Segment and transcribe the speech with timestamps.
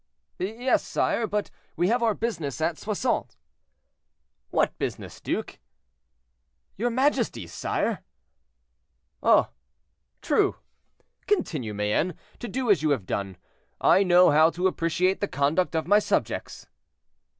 [0.39, 3.37] "Yes, sire; but we have our business at Soissons."
[4.49, 5.59] "What business, duke?"
[6.75, 8.03] "Your majesty's, sire."
[9.21, 9.51] "Ah!
[10.23, 10.55] true;
[11.27, 13.37] continue, Mayenne, to do as you have done;
[13.79, 16.65] I know how to appreciate the conduct of my subjects."